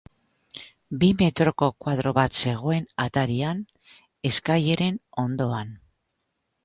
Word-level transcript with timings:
Bi 1.03 1.09
metroko 1.19 1.67
koadro 1.85 2.13
bat 2.19 2.39
zegoen 2.45 2.89
atarian, 3.05 3.61
eskaileren 4.31 4.99
ondoan. 5.27 5.71